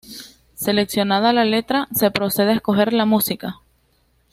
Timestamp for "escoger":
2.55-2.91